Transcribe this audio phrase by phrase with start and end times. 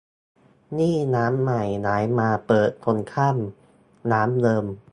[0.77, 3.37] นี่ร้านใหม่ย้ายมาเปิดตรงข้าม
[4.11, 4.65] ร้านเดิม